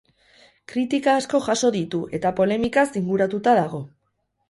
[0.73, 3.87] Kritika asko jaso ditu eta polemikaz inguratuta dago.